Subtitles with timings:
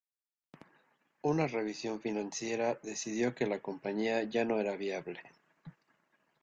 [1.21, 5.21] Una revisión financiera decidió que la compañía ya no era viable.